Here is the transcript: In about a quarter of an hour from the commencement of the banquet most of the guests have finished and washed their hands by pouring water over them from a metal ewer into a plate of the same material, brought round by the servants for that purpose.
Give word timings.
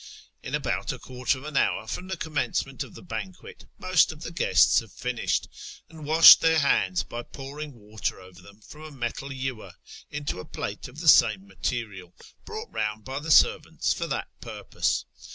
In 0.41 0.55
about 0.55 0.91
a 0.91 0.97
quarter 0.97 1.37
of 1.37 1.43
an 1.43 1.55
hour 1.55 1.85
from 1.85 2.07
the 2.07 2.17
commencement 2.17 2.83
of 2.83 2.95
the 2.95 3.03
banquet 3.03 3.67
most 3.77 4.11
of 4.11 4.21
the 4.23 4.31
guests 4.31 4.79
have 4.79 4.91
finished 4.91 5.47
and 5.89 6.07
washed 6.07 6.41
their 6.41 6.57
hands 6.57 7.03
by 7.03 7.21
pouring 7.21 7.75
water 7.75 8.19
over 8.19 8.41
them 8.41 8.61
from 8.61 8.81
a 8.83 8.89
metal 8.91 9.31
ewer 9.31 9.73
into 10.09 10.39
a 10.39 10.45
plate 10.45 10.87
of 10.87 11.01
the 11.01 11.07
same 11.07 11.45
material, 11.47 12.15
brought 12.45 12.71
round 12.73 13.05
by 13.05 13.19
the 13.19 13.29
servants 13.29 13.93
for 13.93 14.07
that 14.07 14.29
purpose. 14.41 15.05